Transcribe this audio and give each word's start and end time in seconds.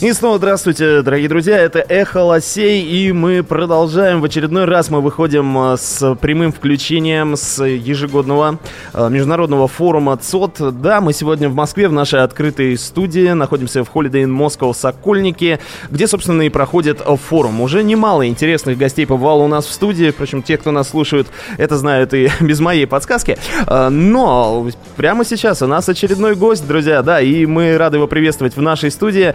И 0.00 0.12
снова 0.12 0.38
здравствуйте, 0.38 1.02
дорогие 1.02 1.28
друзья, 1.28 1.58
это 1.58 1.80
Эхо 1.80 2.22
Лосей, 2.22 2.84
и 2.84 3.10
мы 3.10 3.42
продолжаем. 3.42 4.20
В 4.20 4.24
очередной 4.24 4.64
раз 4.64 4.90
мы 4.90 5.00
выходим 5.00 5.72
э, 5.72 5.76
с 5.76 6.14
прямым 6.14 6.52
включением 6.52 7.34
с 7.36 7.64
ежегодного 7.64 8.60
э, 8.94 9.08
международного 9.10 9.66
форума 9.66 10.16
ЦОД. 10.16 10.80
Да, 10.80 11.00
мы 11.00 11.12
сегодня 11.12 11.48
в 11.48 11.56
Москве, 11.56 11.88
в 11.88 11.92
нашей 11.92 12.22
открытой 12.22 12.78
студии, 12.78 13.30
находимся 13.30 13.82
в 13.82 13.92
Holiday 13.92 14.22
in 14.22 14.30
Moscow 14.30 14.72
Сокольники, 14.72 15.58
где, 15.90 16.06
собственно, 16.06 16.42
и 16.42 16.48
проходит 16.48 17.00
форум. 17.00 17.60
Уже 17.60 17.82
немало 17.82 18.28
интересных 18.28 18.78
гостей 18.78 19.04
побывало 19.04 19.42
у 19.42 19.48
нас 19.48 19.66
в 19.66 19.72
студии, 19.72 20.12
впрочем, 20.12 20.44
те, 20.44 20.58
кто 20.58 20.70
нас 20.70 20.90
слушают, 20.90 21.26
это 21.56 21.76
знают 21.76 22.14
и 22.14 22.30
без 22.40 22.60
моей 22.60 22.86
подсказки. 22.86 23.36
Э, 23.66 23.88
но 23.88 24.68
прямо 24.94 25.24
сейчас 25.24 25.60
у 25.60 25.66
нас 25.66 25.88
очередной 25.88 26.36
гость, 26.36 26.68
друзья, 26.68 27.02
да, 27.02 27.20
и 27.20 27.46
мы 27.46 27.76
рады 27.76 27.96
его 27.96 28.06
приветствовать 28.06 28.54
в 28.54 28.62
нашей 28.62 28.92
студии. 28.92 29.34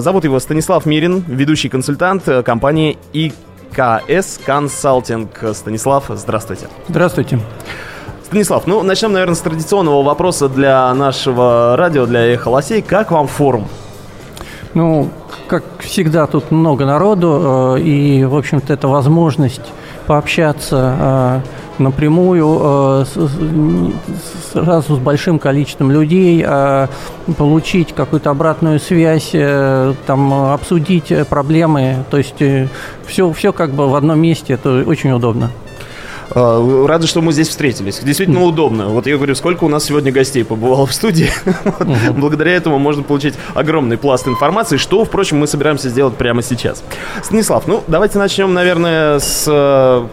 Зовут 0.00 0.24
его 0.24 0.38
Станислав 0.40 0.86
Мирин, 0.86 1.22
ведущий 1.26 1.68
консультант 1.68 2.26
э, 2.28 2.42
компании 2.42 2.96
ИКС 3.12 4.40
Консалтинг. 4.44 5.28
Станислав, 5.52 6.04
здравствуйте. 6.08 6.68
Здравствуйте. 6.88 7.38
Станислав, 8.24 8.66
ну 8.66 8.82
начнем, 8.82 9.12
наверное, 9.12 9.34
с 9.34 9.40
традиционного 9.40 10.02
вопроса 10.02 10.48
для 10.48 10.92
нашего 10.94 11.76
радио, 11.76 12.06
для 12.06 12.20
Эхо 12.32 12.48
Лосей. 12.48 12.80
Как 12.80 13.10
вам 13.10 13.26
форум? 13.26 13.68
Ну, 14.72 15.10
как 15.48 15.64
всегда, 15.80 16.26
тут 16.26 16.50
много 16.50 16.86
народу, 16.86 17.76
э, 17.76 17.80
и, 17.80 18.24
в 18.24 18.36
общем-то, 18.36 18.72
это 18.72 18.88
возможность 18.88 19.72
пообщаться 20.10 20.96
э, 20.98 21.40
напрямую 21.78 22.58
э, 22.60 23.04
сразу 24.52 24.96
с 24.96 24.98
большим 24.98 25.38
количеством 25.38 25.92
людей, 25.92 26.44
э, 26.44 26.88
получить 27.38 27.94
какую-то 27.94 28.30
обратную 28.30 28.80
связь, 28.80 29.30
э, 29.34 29.94
там, 30.06 30.32
обсудить 30.32 31.12
проблемы. 31.28 32.04
То 32.10 32.16
есть 32.18 32.42
все, 33.06 33.32
все 33.32 33.52
как 33.52 33.70
бы 33.70 33.88
в 33.88 33.94
одном 33.94 34.20
месте, 34.20 34.54
это 34.54 34.82
очень 34.84 35.12
удобно. 35.12 35.52
Рады, 36.32 37.06
что 37.06 37.20
мы 37.20 37.32
здесь 37.32 37.48
встретились. 37.48 38.00
Действительно 38.00 38.44
удобно. 38.44 38.88
Вот 38.88 39.06
я 39.06 39.16
говорю, 39.16 39.34
сколько 39.34 39.64
у 39.64 39.68
нас 39.68 39.84
сегодня 39.84 40.12
гостей 40.12 40.44
побывало 40.44 40.86
в 40.86 40.92
студии. 40.92 41.30
Благодаря 42.10 42.52
этому 42.52 42.78
можно 42.78 43.02
получить 43.02 43.34
огромный 43.54 43.98
пласт 43.98 44.28
информации, 44.28 44.76
что, 44.76 45.04
впрочем, 45.04 45.38
мы 45.38 45.46
собираемся 45.46 45.88
сделать 45.88 46.16
прямо 46.16 46.42
сейчас. 46.42 46.82
Станислав, 47.22 47.66
ну 47.66 47.82
давайте 47.88 48.18
начнем, 48.18 48.54
наверное, 48.54 49.18
с 49.18 50.08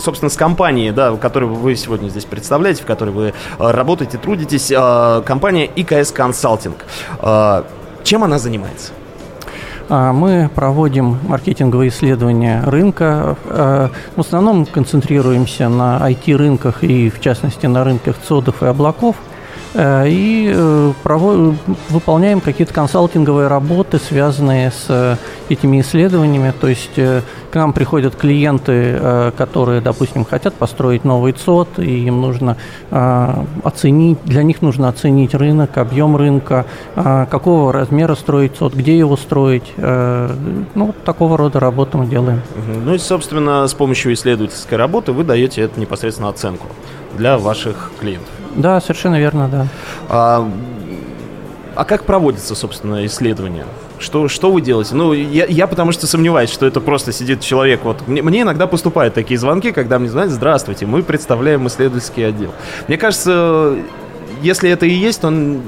собственно, 0.00 0.30
с 0.30 0.36
компанией, 0.36 0.90
да, 0.92 1.16
которую 1.16 1.54
вы 1.54 1.76
сегодня 1.76 2.08
здесь 2.08 2.24
представляете, 2.24 2.82
в 2.82 2.86
которой 2.86 3.10
вы 3.10 3.26
э, 3.26 3.32
работаете, 3.58 4.18
трудитесь, 4.18 4.70
э, 4.70 5.22
компания 5.24 5.66
ИКС 5.74 6.12
Консалтинг. 6.12 6.84
Э, 7.20 7.64
чем 8.04 8.24
она 8.24 8.38
занимается? 8.38 8.92
А, 9.88 10.12
мы 10.12 10.50
проводим 10.54 11.18
маркетинговые 11.28 11.90
исследования 11.90 12.62
рынка. 12.66 13.36
В 13.44 14.20
основном 14.20 14.66
концентрируемся 14.66 15.68
на 15.68 15.98
IT-рынках 16.10 16.82
и, 16.82 17.10
в 17.10 17.20
частности, 17.20 17.66
на 17.66 17.84
рынках 17.84 18.16
цодов 18.26 18.62
и 18.62 18.66
облаков– 18.66 19.16
Э, 19.26 19.35
и 19.78 20.50
э, 20.54 20.92
выполняем 21.90 22.40
какие-то 22.40 22.72
консалтинговые 22.72 23.48
работы, 23.48 23.98
связанные 23.98 24.70
с 24.70 24.86
э, 24.88 25.16
этими 25.50 25.82
исследованиями. 25.82 26.54
То 26.58 26.68
есть 26.68 26.94
к 26.94 27.54
нам 27.54 27.72
приходят 27.72 28.16
клиенты, 28.16 29.32
которые, 29.36 29.80
допустим, 29.80 30.24
хотят 30.24 30.54
построить 30.54 31.04
новый 31.04 31.32
ЦОД, 31.32 31.78
и 31.78 32.06
им 32.06 32.20
нужно 32.20 32.56
оценить, 32.90 34.18
для 34.24 34.42
них 34.42 34.60
нужно 34.62 34.88
оценить 34.88 35.34
рынок, 35.34 35.78
объем 35.78 36.16
рынка, 36.16 36.66
какого 36.94 37.72
размера 37.72 38.14
строить 38.14 38.56
ЦОД, 38.56 38.74
где 38.74 38.98
его 38.98 39.16
строить. 39.16 39.72
Ну, 39.76 40.94
такого 41.04 41.38
рода 41.38 41.60
работу 41.60 41.98
мы 41.98 42.06
делаем. 42.06 42.42
Ну 42.84 42.94
и, 42.94 42.98
собственно, 42.98 43.66
с 43.66 43.74
помощью 43.74 44.12
исследовательской 44.12 44.76
работы 44.76 45.12
вы 45.12 45.24
даете 45.24 45.62
это 45.62 45.78
непосредственно 45.80 46.28
оценку 46.28 46.66
для 47.16 47.38
ваших 47.38 47.92
клиентов. 48.00 48.35
Да, 48.56 48.80
совершенно 48.80 49.18
верно, 49.18 49.48
да. 49.48 49.66
А, 50.08 50.48
а 51.74 51.84
как 51.84 52.04
проводится, 52.04 52.54
собственно, 52.54 53.04
исследование? 53.06 53.64
Что, 53.98 54.28
что 54.28 54.52
вы 54.52 54.60
делаете? 54.60 54.94
Ну, 54.94 55.12
я, 55.12 55.46
я 55.46 55.66
потому 55.66 55.92
что 55.92 56.06
сомневаюсь, 56.06 56.50
что 56.50 56.66
это 56.66 56.80
просто 56.80 57.12
сидит 57.12 57.40
человек. 57.40 57.80
Вот 57.84 58.06
мне, 58.08 58.22
мне 58.22 58.42
иногда 58.42 58.66
поступают 58.66 59.14
такие 59.14 59.38
звонки, 59.38 59.72
когда 59.72 59.98
мне 59.98 60.08
звонят, 60.08 60.30
здравствуйте, 60.30 60.84
мы 60.86 61.02
представляем 61.02 61.66
исследовательский 61.66 62.26
отдел. 62.26 62.52
Мне 62.88 62.98
кажется, 62.98 63.76
если 64.46 64.70
это 64.70 64.86
и 64.86 64.90
есть, 64.90 65.20
то 65.20 65.28
он 65.28 65.60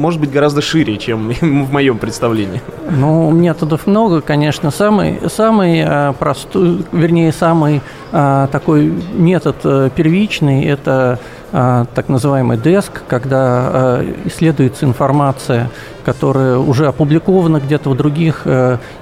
может 0.00 0.20
быть 0.20 0.30
гораздо 0.30 0.60
шире, 0.60 0.96
чем 0.98 1.28
в 1.40 1.72
моем 1.72 1.98
представлении. 1.98 2.60
Ну, 2.90 3.30
методов 3.30 3.86
много, 3.86 4.20
конечно. 4.20 4.70
Самый, 4.70 5.20
самый 5.28 5.84
э, 5.86 6.12
простой, 6.18 6.84
вернее, 6.92 7.32
самый 7.32 7.80
э, 8.12 8.48
такой 8.50 8.92
метод 9.14 9.56
э, 9.64 9.90
первичный– 9.94 10.64
это 10.66 11.18
так 11.52 12.08
называемый 12.08 12.58
деск, 12.58 13.02
когда 13.08 14.02
исследуется 14.26 14.84
информация, 14.84 15.70
которая 16.04 16.58
уже 16.58 16.86
опубликована 16.86 17.60
где-то 17.60 17.88
в 17.88 17.96
других 17.96 18.46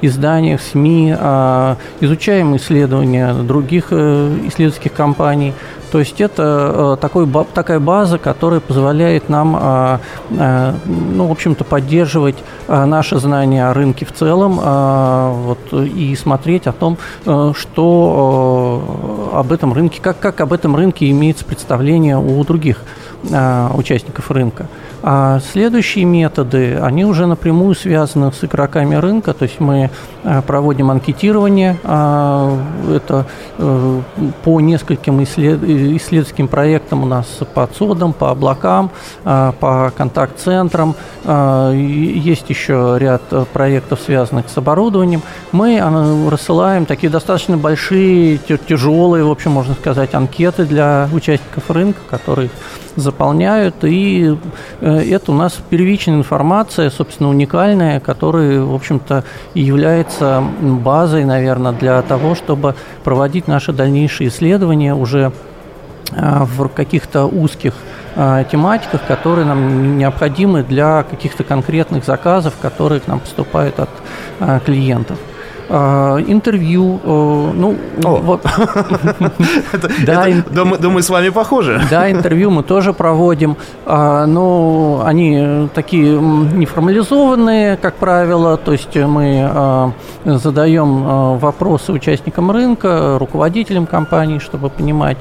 изданиях, 0.02 0.60
СМИ, 0.60 1.14
изучаем 2.00 2.54
исследования 2.54 3.32
других 3.32 3.86
исследовательских 3.92 4.92
компаний, 4.92 5.54
то 5.94 6.00
есть 6.00 6.20
это 6.20 6.96
э, 6.96 7.00
такой, 7.00 7.28
такая 7.54 7.78
база, 7.78 8.18
которая 8.18 8.58
позволяет 8.58 9.28
нам, 9.28 9.56
э, 9.56 9.98
э, 10.30 10.72
ну, 10.86 11.28
в 11.28 11.30
общем-то, 11.30 11.62
поддерживать 11.62 12.34
наше 12.66 13.20
знание 13.20 13.68
о 13.68 13.74
рынке 13.74 14.04
в 14.04 14.10
целом 14.10 14.56
вот, 14.56 15.72
и 15.72 16.16
смотреть 16.16 16.66
о 16.66 16.72
том, 16.72 16.98
что 17.22 19.30
об 19.34 19.52
этом 19.52 19.72
рынке, 19.72 20.00
как, 20.02 20.18
как 20.18 20.40
об 20.40 20.52
этом 20.52 20.74
рынке 20.74 21.08
имеется 21.10 21.44
представление 21.44 22.18
у 22.18 22.42
других 22.42 22.82
участников 23.22 24.32
рынка. 24.32 24.66
А 25.06 25.38
следующие 25.52 26.06
методы, 26.06 26.78
они 26.80 27.04
уже 27.04 27.26
напрямую 27.26 27.74
связаны 27.74 28.32
с 28.32 28.42
игроками 28.42 28.94
рынка, 28.94 29.34
то 29.34 29.42
есть 29.42 29.60
мы 29.60 29.90
э, 30.22 30.42
проводим 30.46 30.90
анкетирование, 30.90 31.76
а, 31.84 32.58
это 32.90 33.26
э, 33.58 34.00
по 34.44 34.60
нескольким 34.62 35.22
исслед... 35.22 35.62
исследовательским 35.62 36.48
проектам 36.48 37.02
у 37.02 37.06
нас 37.06 37.26
по 37.52 37.66
ЦОДам, 37.66 38.14
по 38.14 38.30
облакам, 38.30 38.92
а, 39.26 39.52
по 39.52 39.92
контакт-центрам, 39.94 40.94
а, 41.26 41.70
есть 41.70 42.48
еще 42.48 42.96
ряд 42.98 43.20
проектов, 43.52 44.00
связанных 44.00 44.48
с 44.48 44.56
оборудованием. 44.56 45.20
Мы 45.52 45.82
рассылаем 46.30 46.86
такие 46.86 47.10
достаточно 47.10 47.58
большие, 47.58 48.38
тяжелые, 48.38 49.24
в 49.24 49.30
общем, 49.30 49.50
можно 49.50 49.74
сказать, 49.74 50.14
анкеты 50.14 50.64
для 50.64 51.10
участников 51.12 51.70
рынка, 51.70 52.00
которые 52.08 52.48
заполняют, 52.96 53.76
и 53.82 54.36
э, 54.80 54.93
это 54.96 55.32
у 55.32 55.34
нас 55.34 55.58
первичная 55.70 56.16
информация, 56.16 56.90
собственно, 56.90 57.28
уникальная, 57.28 58.00
которая, 58.00 58.60
в 58.60 58.74
общем-то, 58.74 59.24
является 59.54 60.42
базой, 60.60 61.24
наверное, 61.24 61.72
для 61.72 62.00
того, 62.02 62.34
чтобы 62.34 62.74
проводить 63.02 63.48
наши 63.48 63.72
дальнейшие 63.72 64.28
исследования 64.28 64.94
уже 64.94 65.32
э, 66.12 66.44
в 66.44 66.68
каких-то 66.68 67.26
узких 67.26 67.74
э, 68.16 68.44
тематиках, 68.50 69.06
которые 69.06 69.46
нам 69.46 69.98
необходимы 69.98 70.62
для 70.62 71.02
каких-то 71.02 71.44
конкретных 71.44 72.04
заказов, 72.04 72.54
которые 72.60 73.00
к 73.00 73.06
нам 73.06 73.20
поступают 73.20 73.78
от 73.80 73.90
клиентов. 74.64 75.18
А, 75.68 76.18
интервью, 76.18 77.00
э, 77.02 77.50
ну, 77.54 77.76
вот. 78.02 78.42
да, 80.06 80.26
думаю, 80.50 81.02
с 81.02 81.08
вами 81.08 81.30
похожи. 81.30 81.80
Да, 81.90 82.10
интервью 82.10 82.50
мы 82.50 82.62
тоже 82.62 82.92
проводим, 82.92 83.56
а, 83.86 84.26
но 84.26 85.02
они 85.04 85.68
такие 85.74 86.18
неформализованные, 86.18 87.76
как 87.78 87.94
правило, 87.94 88.56
то 88.56 88.72
есть 88.72 88.94
мы 88.94 89.48
а, 89.48 89.92
задаем 90.24 91.38
вопросы 91.38 91.92
участникам 91.92 92.50
рынка, 92.50 93.16
руководителям 93.18 93.86
компании, 93.86 94.38
чтобы 94.38 94.70
понимать, 94.70 95.16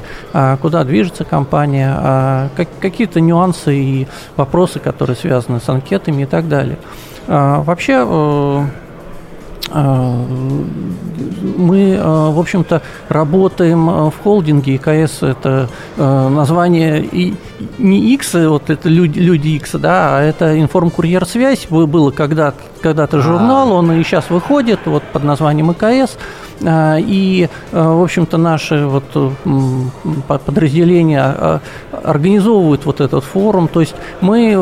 куда 0.61 0.83
движется 0.83 1.23
компания, 1.23 2.49
какие-то 2.79 3.21
нюансы 3.21 3.75
и 3.75 4.07
вопросы, 4.35 4.79
которые 4.79 5.15
связаны 5.15 5.59
с 5.59 5.69
анкетами 5.69 6.23
и 6.23 6.25
так 6.25 6.47
далее. 6.47 6.77
Вообще, 7.27 8.05
э, 8.05 8.65
мы, 11.57 11.99
в 12.03 12.39
общем-то, 12.39 12.81
работаем 13.09 14.09
в 14.09 14.13
холдинге 14.23 14.75
ИКС. 14.75 15.23
Это 15.23 15.67
название 15.97 17.03
и 17.03 17.33
не 17.79 18.13
X, 18.13 18.33
вот 18.33 18.69
это 18.69 18.87
люди, 18.87 19.19
люди 19.19 19.49
X, 19.49 19.71
да, 19.73 20.17
а 20.17 20.21
это 20.21 20.59
информ-курьер 20.59 21.25
связь. 21.25 21.67
Было 21.69 22.11
когда-то 22.11 22.57
когда-то 22.83 23.21
журнал, 23.21 23.71
он 23.71 23.91
и 23.93 24.03
сейчас 24.03 24.29
выходит 24.29 24.81
вот 24.85 25.03
под 25.03 25.23
названием 25.23 25.71
ИКС. 25.71 26.17
А, 26.65 26.97
и, 26.99 27.49
а, 27.71 27.97
в 27.97 28.03
общем-то, 28.03 28.37
наши 28.37 28.85
вот 28.85 29.03
подразделения 30.27 31.21
а, 31.21 31.59
организовывают 31.91 32.85
вот 32.85 33.01
этот 33.01 33.23
форум. 33.23 33.67
То 33.67 33.81
есть 33.81 33.95
мы, 34.21 34.55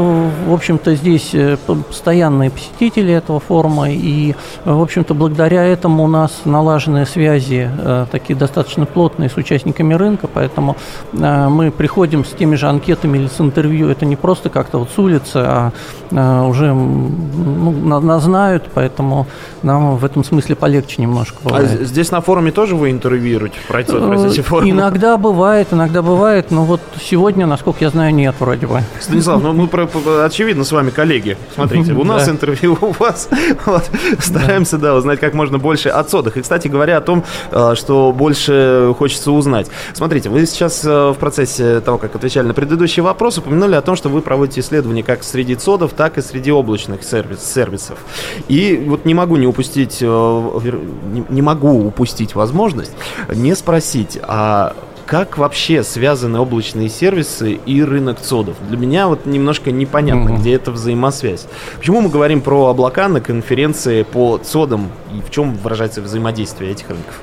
в 0.47 0.53
общем-то, 0.53 0.95
здесь 0.95 1.31
э, 1.33 1.57
постоянные 1.57 2.49
посетители 2.49 3.13
этого 3.13 3.39
форума, 3.39 3.89
и, 3.89 4.35
в 4.63 4.81
общем-то, 5.01 5.13
благодаря 5.15 5.63
этому 5.63 6.03
у 6.03 6.07
нас 6.07 6.41
налаженные 6.45 7.05
связи 7.05 7.69
э, 7.75 8.05
такие 8.11 8.37
достаточно 8.37 8.85
плотные 8.85 9.29
с 9.29 9.37
участниками 9.37 9.95
рынка, 9.95 10.27
поэтому 10.27 10.75
мы 11.11 11.71
приходим 11.71 12.23
с 12.23 12.29
теми 12.29 12.55
же 12.55 12.67
анкетами 12.67 13.17
или 13.17 13.27
с 13.27 13.41
интервью. 13.41 13.89
Это 13.89 14.05
не 14.05 14.15
просто 14.15 14.49
как-то 14.49 14.79
вот 14.79 14.89
с 14.95 14.99
улицы, 14.99 15.37
а 15.37 15.71
уже 16.11 16.73
ну, 16.73 17.99
нас 17.99 18.23
знают, 18.23 18.69
поэтому 18.73 19.27
нам 19.63 19.95
в 19.95 20.05
этом 20.05 20.23
смысле 20.23 20.55
полегче 20.55 21.01
немножко 21.01 21.37
бывает. 21.43 21.81
А 21.81 21.83
здесь 21.83 22.11
на 22.11 22.21
форуме 22.21 22.51
тоже 22.51 22.75
вы 22.75 22.91
интервьюируете 22.91 23.57
пройти, 23.67 23.93
пройти 23.93 24.41
форум? 24.41 24.69
Иногда 24.69 25.17
бывает, 25.17 25.69
иногда 25.71 26.01
бывает, 26.01 26.51
но 26.51 26.65
вот 26.65 26.81
сегодня, 27.01 27.45
насколько 27.45 27.83
я 27.83 27.89
знаю, 27.89 28.13
нет 28.13 28.35
вроде 28.39 28.67
бы. 28.67 28.81
Станислав, 28.99 29.41
ну 29.41 29.53
мы 29.53 29.67
про, 29.67 29.87
очевидно 30.25 30.63
с 30.63 30.71
вами 30.71 30.89
коллеги. 30.89 31.37
Смотрите, 31.55 31.93
у 31.93 32.03
нас 32.03 32.27
интервью, 32.27 32.77
у 32.81 32.91
вас. 32.91 33.29
Стараемся, 34.19 34.77
да, 34.81 34.95
узнать 34.95 35.19
как 35.19 35.33
можно 35.33 35.59
больше 35.59 35.89
о 35.89 36.03
содах. 36.03 36.37
И, 36.37 36.41
кстати 36.41 36.67
говоря, 36.67 36.97
о 36.97 37.01
том, 37.01 37.23
э, 37.51 37.73
что 37.75 38.11
больше 38.11 38.93
хочется 38.97 39.31
узнать. 39.31 39.67
Смотрите, 39.93 40.29
вы 40.29 40.45
сейчас 40.45 40.83
э, 40.83 41.11
в 41.11 41.15
процессе 41.15 41.79
того, 41.81 41.97
как 41.97 42.15
отвечали 42.15 42.47
на 42.47 42.53
предыдущие 42.53 43.03
вопросы, 43.03 43.39
упомянули 43.39 43.75
о 43.75 43.81
том, 43.81 43.95
что 43.95 44.09
вы 44.09 44.21
проводите 44.21 44.61
исследования 44.61 45.03
как 45.03 45.23
среди 45.23 45.57
содов, 45.57 45.93
так 45.93 46.17
и 46.17 46.21
среди 46.21 46.51
облачных 46.51 47.03
сервис, 47.03 47.43
сервисов. 47.43 47.99
И 48.47 48.83
вот 48.87 49.05
не 49.05 49.13
могу 49.13 49.37
не 49.37 49.47
упустить, 49.47 49.99
э, 50.01 50.81
не 51.29 51.41
могу 51.41 51.87
упустить 51.87 52.35
возможность 52.35 52.91
не 53.33 53.55
спросить, 53.55 54.19
а 54.21 54.75
как 55.11 55.37
вообще 55.37 55.83
связаны 55.83 56.39
облачные 56.39 56.87
сервисы 56.87 57.59
и 57.65 57.83
рынок 57.83 58.21
цодов? 58.21 58.55
Для 58.69 58.77
меня 58.77 59.09
вот 59.09 59.25
немножко 59.25 59.69
непонятно, 59.69 60.29
mm-hmm. 60.29 60.39
где 60.39 60.53
эта 60.53 60.71
взаимосвязь. 60.71 61.47
Почему 61.79 61.99
мы 61.99 62.07
говорим 62.07 62.39
про 62.39 62.67
облака 62.67 63.09
на 63.09 63.19
конференции 63.19 64.03
по 64.03 64.37
цодам 64.37 64.87
и 65.13 65.19
в 65.19 65.29
чем 65.29 65.55
выражается 65.55 66.01
взаимодействие 66.01 66.71
этих 66.71 66.87
рынков? 66.87 67.19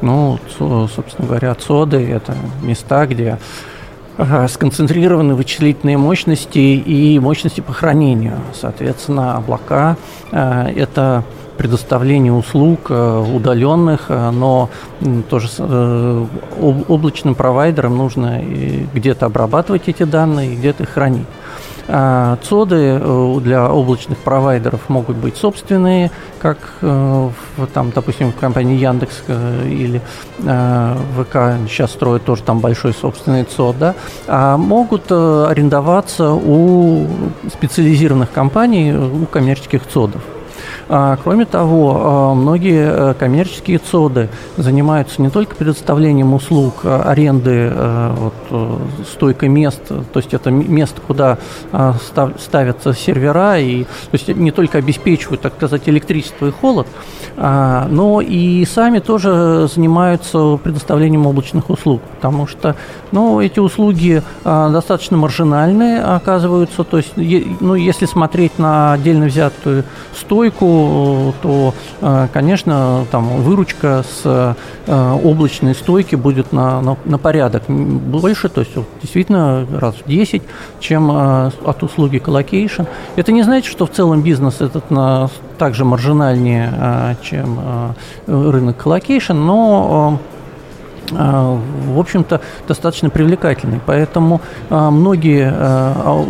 Ну, 0.00 0.38
собственно 0.58 1.28
говоря, 1.28 1.54
цоды– 1.56 1.98
это 2.10 2.34
места, 2.62 3.06
где 3.06 3.38
сконцентрированы 4.48 5.34
вычислительные 5.34 5.98
мощности 5.98 6.58
и 6.58 7.18
мощности 7.18 7.60
по 7.60 7.74
хранению. 7.74 8.38
Соответственно, 8.54 9.36
облака 9.36 9.98
э,– 10.32 10.72
это 10.76 11.24
предоставление 11.60 12.32
услуг 12.32 12.86
э, 12.88 13.24
удаленных, 13.36 14.06
э, 14.08 14.30
но 14.30 14.70
тоже 15.28 15.46
облачным 16.88 17.34
провайдерам 17.34 17.98
нужно 17.98 18.42
где-то 18.94 19.26
обрабатывать 19.26 19.82
эти 19.86 20.04
данные 20.04 20.56
где-то 20.56 20.84
их 20.84 20.88
хранить. 20.88 21.26
А, 21.92 22.38
ЦОДы 22.48 22.98
э, 23.02 23.38
для 23.42 23.70
облачных 23.70 24.16
провайдеров 24.18 24.88
могут 24.88 25.16
быть 25.16 25.36
собственные, 25.36 26.10
как 26.38 26.56
э, 26.80 27.30
там, 27.74 27.90
допустим, 27.94 28.32
в 28.32 28.36
компании 28.36 28.78
Яндекс 28.78 29.22
э, 29.26 29.68
или 29.68 30.00
ВК 30.38 31.58
сейчас 31.68 31.90
строят 31.90 32.24
тоже 32.24 32.42
там 32.42 32.60
большой 32.60 32.94
собственный 32.94 33.44
ЦОД, 33.44 33.78
да, 33.78 33.94
а 34.26 34.56
могут 34.56 35.12
арендоваться 35.12 36.30
у 36.32 37.06
специализированных 37.52 38.30
компаний, 38.30 38.94
у 38.94 39.26
коммерческих 39.26 39.82
ЦОДов. 39.86 40.22
А, 40.88 41.16
кроме 41.22 41.44
того, 41.44 41.96
а, 41.96 42.34
многие 42.34 43.10
э, 43.12 43.14
коммерческие 43.14 43.78
ЦОДы 43.78 44.28
занимаются 44.56 45.22
не 45.22 45.30
только 45.30 45.54
предоставлением 45.54 46.34
услуг 46.34 46.80
а, 46.84 47.02
аренды 47.02 47.70
э, 47.72 48.14
вот, 48.16 48.34
э, 48.50 48.76
стойка 49.12 49.48
мест, 49.48 49.80
то 49.86 50.04
есть 50.18 50.34
это 50.34 50.50
место, 50.50 51.00
куда 51.00 51.38
ставятся 52.38 52.92
сервера, 52.94 53.58
и, 53.58 53.84
то 53.84 53.88
есть 54.12 54.28
не 54.28 54.50
только 54.50 54.78
обеспечивают, 54.78 55.40
так 55.40 55.54
сказать, 55.54 55.82
электричество 55.86 56.46
и 56.46 56.50
холод, 56.50 56.86
но 57.36 58.20
и 58.20 58.64
сами 58.64 58.98
тоже 58.98 59.68
занимаются 59.72 60.58
предоставлением 60.62 61.26
облачных 61.26 61.70
услуг, 61.70 62.02
потому 62.16 62.46
что 62.46 62.76
ну, 63.12 63.40
эти 63.40 63.60
услуги 63.60 64.22
достаточно 64.44 65.16
маржинальные 65.16 66.02
оказываются, 66.02 66.84
то 66.84 66.98
есть 66.98 67.12
ну, 67.16 67.74
если 67.74 68.06
смотреть 68.06 68.58
на 68.58 68.92
отдельно 68.92 69.26
взятую 69.26 69.84
стойку, 70.14 70.59
то, 70.60 71.74
э, 72.00 72.28
конечно, 72.32 73.06
там 73.10 73.42
выручка 73.42 74.02
с 74.02 74.56
э, 74.86 75.12
облачной 75.24 75.74
стойки 75.74 76.16
будет 76.16 76.52
на, 76.52 76.80
на, 76.80 76.96
на 77.04 77.18
порядок 77.18 77.64
больше, 77.68 78.48
то 78.48 78.60
есть 78.60 78.72
действительно 79.00 79.66
раз 79.72 79.96
в 79.96 80.08
10, 80.08 80.42
чем 80.78 81.10
э, 81.10 81.50
от 81.64 81.82
услуги 81.82 82.18
colocation. 82.18 82.82
Это 83.16 83.32
не 83.32 83.42
значит, 83.42 83.70
что 83.70 83.86
в 83.86 83.90
целом 83.90 84.22
бизнес 84.22 84.60
этот 84.60 84.90
на, 84.90 85.30
также 85.58 85.84
маржинальнее, 85.84 87.16
чем 87.22 87.58
рынок 88.26 88.76
colocation, 88.76 89.34
но 89.34 90.18
в 91.10 91.98
общем-то, 91.98 92.40
достаточно 92.68 93.10
привлекательный. 93.10 93.80
Поэтому 93.84 94.40
а, 94.68 94.90
многие 94.90 95.52
а, 95.52 96.24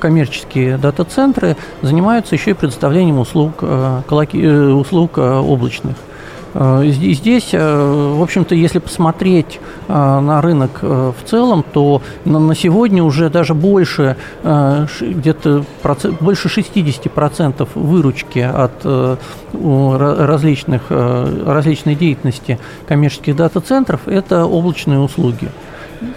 коммерческие 0.00 0.78
дата-центры 0.78 1.56
занимаются 1.82 2.34
еще 2.34 2.50
и 2.50 2.54
предоставлением 2.54 3.18
услуг, 3.18 3.56
э, 3.62 4.02
услуг 4.72 5.18
облачных. 5.18 5.96
Э, 6.54 6.82
здесь, 6.86 7.50
э, 7.52 8.14
в 8.16 8.22
общем-то, 8.22 8.54
если 8.54 8.78
посмотреть 8.78 9.60
э, 9.88 9.92
на 9.92 10.40
рынок 10.40 10.82
в 10.82 11.16
целом, 11.24 11.64
то 11.72 12.02
на 12.24 12.54
сегодня 12.54 13.02
уже 13.02 13.28
даже 13.30 13.54
больше, 13.54 14.16
где-то 14.42 15.64
больше 16.20 16.48
60% 16.48 17.68
выручки 17.74 18.38
от 18.38 18.84
различных, 19.52 20.82
различной 20.90 21.94
деятельности 21.94 22.58
коммерческих 22.86 23.36
дата-центров– 23.36 24.00
это 24.06 24.44
облачные 24.44 24.98
услуги. 24.98 25.50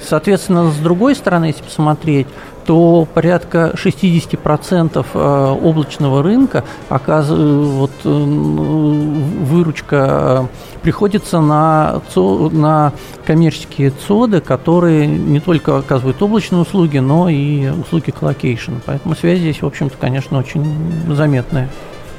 Соответственно, 0.01 0.71
с 0.71 0.77
другой 0.77 1.15
стороны, 1.15 1.45
если 1.45 1.63
посмотреть, 1.63 2.27
то 2.65 3.07
порядка 3.11 3.73
60% 3.73 5.05
э, 5.13 5.57
облачного 5.59 6.21
рынка 6.21 6.63
вот, 6.89 7.91
э, 8.03 8.09
выручка 8.09 9.95
э, 9.95 10.79
приходится 10.83 11.41
на, 11.41 12.01
на 12.15 12.93
коммерческие 13.25 13.91
ЦОДы, 13.91 14.41
которые 14.41 15.07
не 15.07 15.39
только 15.39 15.77
оказывают 15.77 16.21
облачные 16.21 16.61
услуги, 16.61 16.99
но 16.99 17.27
и 17.27 17.69
услуги 17.69 18.11
colocation. 18.11 18.73
Поэтому 18.85 19.15
связь 19.15 19.39
здесь, 19.39 19.63
в 19.63 19.65
общем-то, 19.65 19.97
конечно, 19.99 20.37
очень 20.37 20.63
заметная. 21.07 21.69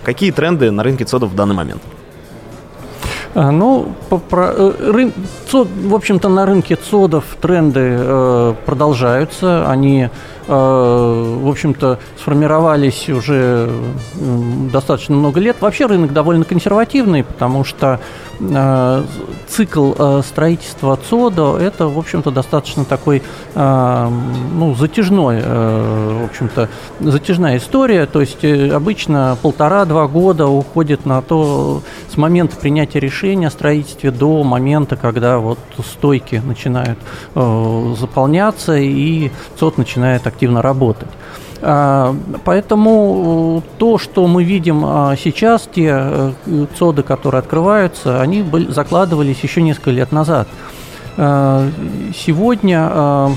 Какие 0.02 0.32
тренды 0.32 0.72
на 0.72 0.82
рынке 0.82 1.04
ЦОДов 1.04 1.30
в 1.30 1.36
данный 1.36 1.54
момент? 1.54 1.82
А, 3.34 3.50
ну, 3.50 3.92
по, 4.08 4.18
про, 4.18 4.52
рын, 4.78 5.12
цод, 5.48 5.68
в 5.68 5.94
общем-то, 5.94 6.28
на 6.28 6.46
рынке 6.46 6.76
ЦОДов 6.76 7.24
тренды 7.40 7.96
э, 7.98 8.54
продолжаются. 8.66 9.70
Они 9.70 10.08
Э, 10.52 11.36
в 11.42 11.48
общем-то, 11.48 12.00
сформировались 12.18 13.08
уже 13.08 13.70
достаточно 14.72 15.14
много 15.14 15.38
лет. 15.38 15.56
Вообще 15.60 15.86
рынок 15.86 16.12
довольно 16.12 16.44
консервативный, 16.44 17.22
потому 17.22 17.62
что 17.62 18.00
э, 18.40 19.04
цикл 19.50 19.92
э, 19.98 20.22
строительства 20.26 20.98
ЦОДО– 21.08 21.58
это, 21.60 21.88
в 21.88 21.98
общем-то, 21.98 22.30
достаточно 22.30 22.84
такой, 22.84 23.22
ну, 23.54 24.74
затяжной, 24.78 25.40
в 25.42 26.24
общем-то, 26.24 26.68
затяжная 27.00 27.58
история. 27.58 28.06
То 28.06 28.20
есть 28.20 28.44
обычно 28.44 29.36
полтора-два 29.42 30.06
года 30.06 30.46
уходит 30.46 31.04
на 31.06 31.20
то, 31.22 31.82
с 32.12 32.16
момента 32.16 32.56
принятия 32.56 33.00
решения 33.00 33.48
о 33.48 33.50
строительстве 33.50 34.10
до 34.10 34.42
момента, 34.44 34.96
когда 34.96 35.38
вот 35.38 35.58
стойки 35.84 36.42
начинают 36.44 36.98
заполняться 37.34 38.76
и 38.76 39.30
ЦОД 39.58 39.78
начинает 39.78 40.26
активно 40.26 40.62
работать. 40.62 41.08
А, 41.62 42.14
поэтому 42.44 43.62
то, 43.78 43.98
что 43.98 44.26
мы 44.26 44.44
видим 44.44 44.82
а, 44.84 45.14
сейчас, 45.16 45.68
те 45.72 45.90
э, 45.92 46.32
ЦОДы, 46.78 47.02
которые 47.02 47.40
открываются, 47.40 48.20
они 48.20 48.44
закладывались 48.68 49.40
еще 49.42 49.62
несколько 49.62 49.90
лет 49.90 50.12
назад. 50.12 50.48
А, 51.16 51.68
сегодня 52.16 53.36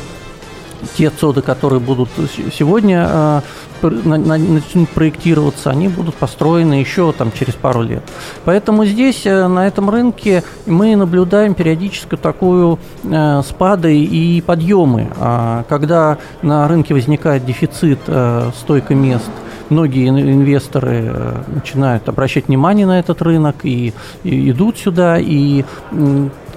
те 0.96 1.10
ЦОДы, 1.10 1.42
которые 1.42 1.80
будут 1.80 2.10
сегодня 2.54 3.42
начнут 3.82 4.90
проектироваться, 4.90 5.70
они 5.70 5.90
будут 5.90 6.16
построены 6.16 6.75
еще 6.75 7.12
там 7.12 7.32
через 7.38 7.54
пару 7.54 7.82
лет. 7.82 8.04
Поэтому 8.46 8.86
здесь, 8.86 9.25
на 9.25 9.68
этом 9.68 9.90
рынке, 9.90 10.44
мы 10.66 10.96
наблюдаем 10.96 11.54
периодически 11.54 12.16
такую 12.16 12.80
спады 13.44 13.98
и 13.98 14.42
подъемы. 14.42 15.10
А 15.20 15.66
когда 15.68 16.18
на 16.42 16.68
рынке 16.68 16.94
возникает 16.94 17.46
дефицит 17.46 18.00
стойка 18.56 18.96
мест– 18.96 19.30
многие 19.70 20.10
инвесторы 20.10 21.04
э, 21.06 21.44
начинают 21.48 22.08
обращать 22.08 22.48
внимание 22.48 22.86
на 22.86 23.00
этот 23.00 23.22
рынок 23.22 23.58
и, 23.63 23.94
и 24.24 24.52
идут 24.52 24.78
сюда, 24.78 25.18
и 25.20 25.66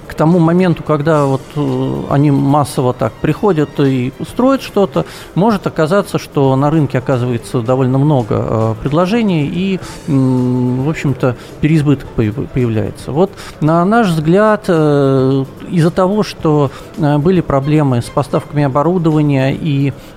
к 0.07 0.13
тому 0.13 0.39
моменту, 0.39 0.83
когда 0.83 1.25
вот 1.25 1.41
э, 1.55 2.01
они 2.09 2.31
массово 2.31 2.93
так 2.93 3.13
приходят 3.13 3.69
и 3.79 4.13
строят 4.27 4.61
что-то, 4.61 5.05
может 5.35 5.67
оказаться, 5.67 6.17
что 6.17 6.55
на 6.55 6.69
рынке 6.69 6.97
оказывается 6.97 7.61
довольно 7.61 7.97
много 7.97 8.35
э, 8.37 8.75
предложений 8.81 9.51
и, 9.53 9.79
в 10.07 10.89
общем-то, 10.89 11.35
переизбыток 11.61 12.07
появляется. 12.09 13.11
Вот 13.11 13.31
на 13.61 13.83
наш 13.85 14.07
взгляд, 14.07 14.69
из-за 14.69 15.91
того, 15.91 16.23
что 16.23 16.71
были 16.97 17.41
проблемы 17.41 18.01
с 18.01 18.05
поставками 18.05 18.63
оборудования 18.63 19.53
и 19.53 19.93
Э, 19.93 20.16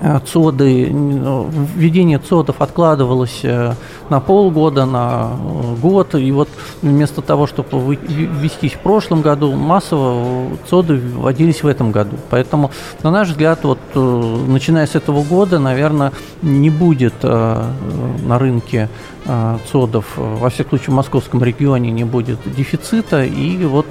ЦОДы, 0.00 0.86
введение 0.86 2.18
ЦОДов 2.18 2.62
откладывалось 2.62 3.40
э, 3.42 3.74
на 4.08 4.20
полгода, 4.20 4.86
на 4.86 5.32
э, 5.32 5.74
год, 5.80 6.14
и 6.14 6.32
вот 6.32 6.48
вместо 6.80 7.20
того, 7.20 7.46
чтобы 7.46 7.96
ввестись 7.96 8.72
в 8.72 8.78
прошлом 8.78 9.20
году, 9.20 9.52
массово 9.52 10.56
ЦОДы 10.68 10.96
вводились 10.96 11.62
в 11.62 11.66
этом 11.66 11.92
году. 11.92 12.16
Поэтому, 12.30 12.70
на 13.02 13.10
наш 13.10 13.28
взгляд, 13.28 13.64
вот 13.64 13.78
начиная 13.94 14.86
с 14.86 14.94
этого 14.94 15.22
года, 15.22 15.58
наверное, 15.58 16.12
не 16.40 16.70
будет 16.70 17.22
на 17.22 18.38
рынке 18.38 18.88
ЦОДов, 19.24 20.06
во 20.16 20.48
всяком 20.50 20.70
случае 20.78 20.92
в 20.92 20.96
московском 20.96 21.42
регионе 21.44 21.90
не 21.90 22.04
будет 22.04 22.38
дефицита, 22.44 23.22
и 23.24 23.64
вот 23.64 23.86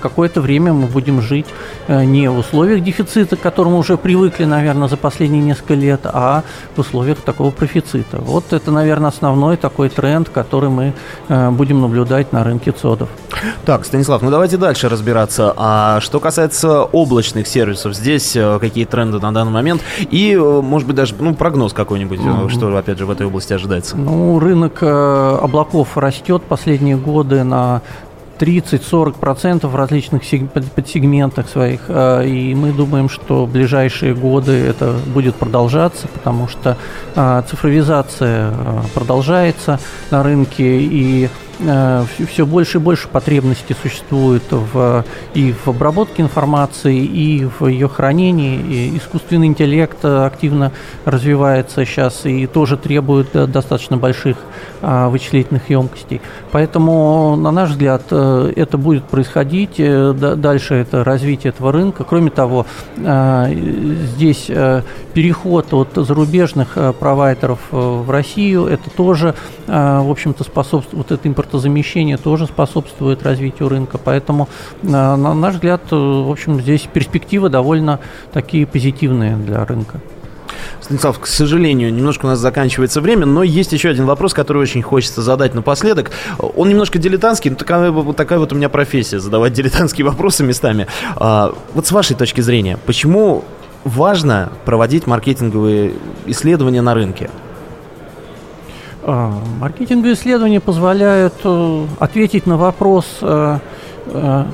какое-то 0.00 0.40
время 0.40 0.72
мы 0.72 0.86
будем 0.86 1.20
жить 1.20 1.46
не 1.88 2.28
в 2.28 2.38
условиях 2.38 2.82
дефицита, 2.82 3.36
к 3.36 3.40
которому 3.40 3.78
уже 3.78 3.96
привыкли, 3.96 4.44
наверное, 4.44 4.88
за 4.88 4.96
последние 4.96 5.42
несколько 5.42 5.74
лет, 5.74 6.00
а 6.04 6.42
в 6.76 6.80
условиях 6.80 7.18
такого 7.18 7.50
профицита. 7.50 8.18
Вот 8.18 8.52
это, 8.52 8.70
наверное, 8.70 9.08
основной 9.08 9.56
такой 9.56 9.88
тренд, 9.88 10.28
который 10.28 10.68
мы 10.68 10.92
э, 11.28 11.50
будем 11.50 11.80
наблюдать 11.80 12.32
на 12.32 12.44
рынке 12.44 12.72
ЦОДов. 12.72 13.08
Так, 13.64 13.84
Станислав, 13.84 14.22
ну 14.22 14.30
давайте 14.30 14.56
дальше 14.56 14.88
разбираться. 14.88 15.52
А 15.56 16.00
что 16.00 16.20
касается 16.20 16.82
облачных 16.82 17.46
сервисов, 17.46 17.94
здесь 17.94 18.36
э, 18.36 18.58
какие 18.60 18.84
тренды 18.84 19.18
на 19.18 19.32
данный 19.32 19.52
момент? 19.52 19.82
И, 20.10 20.32
э, 20.32 20.60
может 20.60 20.86
быть, 20.86 20.96
даже 20.96 21.14
ну, 21.18 21.34
прогноз 21.34 21.72
какой-нибудь, 21.72 22.20
mm-hmm. 22.20 22.48
что, 22.50 22.76
опять 22.76 22.98
же, 22.98 23.06
в 23.06 23.10
этой 23.10 23.26
области 23.26 23.52
ожидается? 23.52 23.96
Ну, 23.96 24.38
рынок 24.38 24.82
облаков 24.82 25.96
растет 25.96 26.42
последние 26.42 26.96
годы 26.96 27.44
на 27.44 27.82
30-40% 28.38 29.66
в 29.66 29.76
различных 29.76 30.22
подсегментах 30.74 31.48
своих. 31.48 31.82
А, 31.88 32.22
и 32.22 32.54
мы 32.54 32.72
думаем, 32.72 33.08
что 33.08 33.46
в 33.46 33.52
ближайшие 33.52 34.14
годы 34.14 34.52
это 34.52 34.96
будет 35.06 35.34
продолжаться, 35.36 36.08
потому 36.08 36.48
что 36.48 36.76
а, 37.14 37.42
цифровизация 37.42 38.50
а, 38.50 38.84
продолжается 38.94 39.78
на 40.10 40.22
рынке, 40.22 40.80
и 40.80 41.28
Э, 41.60 42.04
все 42.28 42.46
больше 42.46 42.78
и 42.78 42.80
больше 42.80 43.08
потребностей 43.08 43.76
существует 43.80 44.42
в, 44.50 45.04
и 45.34 45.52
в 45.52 45.68
обработке 45.68 46.22
информации, 46.22 46.98
и 46.98 47.44
в 47.44 47.66
ее 47.66 47.88
хранении. 47.88 48.60
И 48.60 48.96
искусственный 48.96 49.46
интеллект 49.46 50.04
активно 50.04 50.72
развивается 51.04 51.84
сейчас 51.84 52.26
и 52.26 52.46
тоже 52.46 52.76
требует 52.76 53.28
достаточно 53.32 53.96
больших 53.96 54.36
вычислительных 55.08 55.70
емкостей. 55.70 56.20
Поэтому, 56.52 57.36
на 57.36 57.50
наш 57.50 57.70
взгляд, 57.70 58.02
э, 58.10 58.52
это 58.56 58.78
будет 58.78 59.04
происходить. 59.04 59.74
Э, 59.78 60.12
дальше 60.12 60.74
это 60.74 61.04
развитие 61.04 61.50
этого 61.50 61.72
рынка. 61.72 62.04
Кроме 62.04 62.30
того, 62.30 62.66
здесь 62.96 64.50
переход 65.14 65.72
от 65.72 65.88
зарубежных 65.94 66.76
провайдеров 66.98 67.60
в 67.70 68.10
Россию, 68.10 68.66
это 68.66 68.90
тоже, 68.90 69.34
в 69.66 70.10
общем-то, 70.10 70.44
способствует, 70.44 71.08
вот 71.08 71.12
это 71.12 71.28
импортозамещение 71.28 72.16
тоже 72.16 72.46
способствует 72.46 73.22
развитию 73.22 73.68
рынка. 73.68 73.98
Поэтому, 73.98 74.48
на 74.82 75.16
наш 75.16 75.54
взгляд, 75.54 75.82
э, 75.90 75.96
в 75.96 76.30
общем, 76.30 76.60
здесь 76.60 76.88
перспективы 76.92 77.48
довольно 77.48 78.00
такие 78.32 78.66
позитивные 78.66 79.36
для 79.36 79.64
рынка. 79.64 80.00
Станислав, 80.80 81.18
к 81.18 81.26
сожалению, 81.26 81.92
немножко 81.92 82.26
у 82.26 82.28
нас 82.28 82.38
заканчивается 82.38 83.00
время, 83.00 83.26
но 83.26 83.42
есть 83.42 83.72
еще 83.72 83.88
один 83.88 84.06
вопрос, 84.06 84.34
который 84.34 84.62
очень 84.62 84.82
хочется 84.82 85.22
задать 85.22 85.54
напоследок. 85.54 86.10
Он 86.38 86.68
немножко 86.68 86.98
дилетантский, 86.98 87.50
но 87.50 87.56
такая, 87.56 87.92
такая 88.12 88.38
вот 88.38 88.52
у 88.52 88.56
меня 88.56 88.68
профессия, 88.68 89.20
задавать 89.20 89.52
дилетантские 89.52 90.04
вопросы 90.08 90.44
местами. 90.44 90.86
А, 91.16 91.54
вот 91.74 91.86
с 91.86 91.92
вашей 91.92 92.16
точки 92.16 92.40
зрения, 92.40 92.78
почему 92.86 93.44
важно 93.84 94.52
проводить 94.64 95.06
маркетинговые 95.06 95.94
исследования 96.26 96.82
на 96.82 96.94
рынке? 96.94 97.30
А, 99.02 99.32
маркетинговые 99.60 100.14
исследования 100.14 100.60
позволяют 100.60 101.34
э, 101.44 101.86
ответить 101.98 102.46
на 102.46 102.56
вопрос, 102.56 103.04
э, 103.20 103.58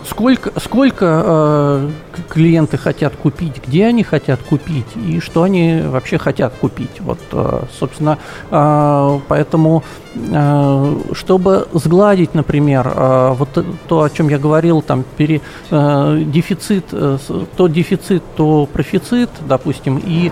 сколько, 0.07 0.52
сколько 0.61 1.88
клиенты 2.28 2.78
хотят 2.78 3.16
купить, 3.16 3.61
где 3.66 3.87
они 3.87 4.02
хотят 4.02 4.40
купить 4.42 4.87
и 4.97 5.21
что 5.21 5.42
они 5.42 5.83
вообще 5.85 6.19
хотят 6.19 6.54
купить. 6.54 7.00
Вот, 7.00 7.19
собственно, 7.78 8.19
поэтому, 9.28 9.83
чтобы 11.12 11.69
сгладить, 11.73 12.35
например, 12.35 12.92
вот 12.95 13.64
то, 13.88 14.02
о 14.02 14.11
чем 14.11 14.28
я 14.28 14.38
говорил, 14.38 14.83
там, 14.83 15.04
пере, 15.16 15.40
дефицит, 15.71 16.87
то 16.90 17.69
дефицит, 17.69 18.23
то 18.37 18.69
профицит, 18.73 19.30
допустим, 19.47 20.00
и 20.04 20.30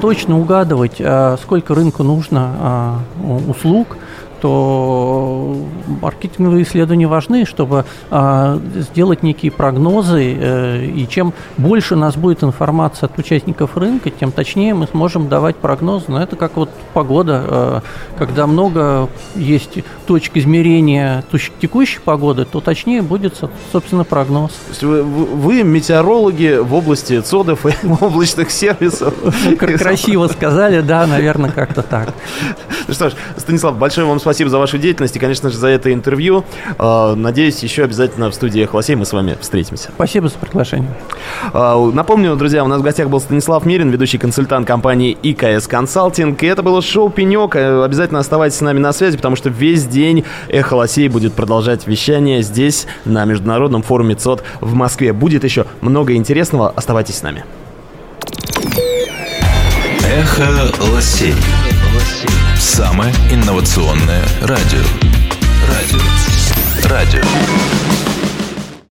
точно 0.00 0.38
угадывать, 0.38 1.00
сколько 1.42 1.74
рынку 1.74 2.02
нужно 2.02 3.04
услуг, 3.48 3.96
то 4.40 5.56
маркетинговые 6.00 6.64
исследования 6.64 7.06
важны, 7.06 7.44
чтобы 7.44 7.84
э, 8.10 8.58
сделать 8.74 9.22
некие 9.22 9.52
прогнозы, 9.52 10.34
э, 10.38 10.84
и 10.86 11.06
чем 11.08 11.34
больше 11.58 11.94
у 11.94 11.98
нас 11.98 12.16
будет 12.16 12.42
информации 12.42 13.06
от 13.06 13.18
участников 13.18 13.76
рынка, 13.76 14.10
тем 14.10 14.32
точнее 14.32 14.74
мы 14.74 14.86
сможем 14.86 15.28
давать 15.28 15.56
прогнозы. 15.56 16.06
Но 16.08 16.22
это 16.22 16.36
как 16.36 16.56
вот 16.56 16.70
погода, 16.94 17.44
э, 17.46 17.80
когда 18.18 18.46
много 18.46 19.08
есть 19.34 19.78
точек 20.06 20.36
измерения 20.36 21.22
текущей 21.60 22.00
погоды, 22.00 22.44
то 22.44 22.60
точнее 22.60 23.02
будет, 23.02 23.34
собственно, 23.72 24.04
прогноз. 24.04 24.52
То 24.52 24.70
есть 24.70 24.82
вы, 24.82 25.02
вы 25.02 25.62
метеорологи 25.62 26.58
в 26.60 26.74
области 26.74 27.20
ЦОДов 27.20 27.66
и 27.66 27.72
облачных 28.00 28.50
сервисов. 28.50 29.14
Красиво 29.58 30.28
сказали, 30.28 30.80
да, 30.80 31.06
наверное, 31.06 31.50
как-то 31.50 31.82
так. 31.82 32.14
Ну 32.88 32.94
что 32.94 33.10
ж, 33.10 33.12
Станислав, 33.36 33.76
большое 33.76 34.06
вам 34.06 34.18
спасибо 34.18 34.29
спасибо 34.30 34.48
за 34.48 34.58
вашу 34.58 34.78
деятельность 34.78 35.16
и, 35.16 35.18
конечно 35.18 35.50
же, 35.50 35.58
за 35.58 35.66
это 35.66 35.92
интервью. 35.92 36.44
А, 36.78 37.16
надеюсь, 37.16 37.60
еще 37.64 37.82
обязательно 37.82 38.30
в 38.30 38.34
студии 38.34 38.62
Эхолосей 38.62 38.94
мы 38.94 39.04
с 39.04 39.12
вами 39.12 39.36
встретимся. 39.40 39.90
Спасибо 39.92 40.28
за 40.28 40.38
приглашение. 40.38 40.88
А, 41.52 41.76
напомню, 41.92 42.36
друзья, 42.36 42.62
у 42.62 42.68
нас 42.68 42.78
в 42.80 42.84
гостях 42.84 43.08
был 43.08 43.20
Станислав 43.20 43.66
Мирин, 43.66 43.90
ведущий 43.90 44.18
консультант 44.18 44.68
компании 44.68 45.18
ИКС 45.20 45.66
Консалтинг. 45.66 46.40
И 46.44 46.46
это 46.46 46.62
было 46.62 46.80
шоу 46.80 47.10
«Пенек». 47.10 47.56
Э, 47.56 47.82
обязательно 47.82 48.20
оставайтесь 48.20 48.58
с 48.58 48.60
нами 48.60 48.78
на 48.78 48.92
связи, 48.92 49.16
потому 49.16 49.34
что 49.34 49.50
весь 49.50 49.84
день 49.84 50.24
Эхолосей 50.48 51.08
будет 51.08 51.32
продолжать 51.32 51.88
вещание 51.88 52.42
здесь, 52.42 52.86
на 53.04 53.24
Международном 53.24 53.82
форуме 53.82 54.14
ЦОД 54.14 54.44
в 54.60 54.74
Москве. 54.74 55.12
Будет 55.12 55.42
еще 55.42 55.66
много 55.80 56.14
интересного. 56.14 56.70
Оставайтесь 56.70 57.16
с 57.16 57.22
нами. 57.22 57.44
Эхо 60.04 60.48
лосей. 60.92 61.34
Самое 62.60 63.10
инновационное 63.30 64.22
радио. 64.42 64.82
Радио. 65.66 65.98
Радио. 66.90 67.99